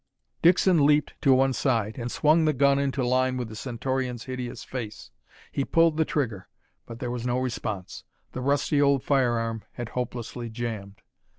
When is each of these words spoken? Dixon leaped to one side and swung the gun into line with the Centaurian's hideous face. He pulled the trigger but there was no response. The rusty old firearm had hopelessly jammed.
Dixon 0.41 0.83
leaped 0.83 1.13
to 1.21 1.31
one 1.31 1.53
side 1.53 1.99
and 1.99 2.11
swung 2.11 2.45
the 2.45 2.53
gun 2.53 2.79
into 2.79 3.05
line 3.05 3.37
with 3.37 3.49
the 3.49 3.55
Centaurian's 3.55 4.23
hideous 4.23 4.63
face. 4.63 5.11
He 5.51 5.63
pulled 5.63 5.95
the 5.97 6.05
trigger 6.05 6.47
but 6.87 6.97
there 6.97 7.11
was 7.11 7.23
no 7.23 7.37
response. 7.37 8.03
The 8.31 8.41
rusty 8.41 8.81
old 8.81 9.03
firearm 9.03 9.63
had 9.73 9.89
hopelessly 9.89 10.49
jammed. 10.49 11.03